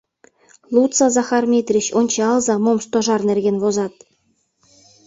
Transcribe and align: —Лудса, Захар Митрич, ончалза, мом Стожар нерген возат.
—Лудса, 0.73 1.05
Захар 1.15 1.43
Митрич, 1.51 1.87
ончалза, 1.99 2.55
мом 2.63 2.77
Стожар 2.85 3.21
нерген 3.29 3.57
возат. 3.63 3.93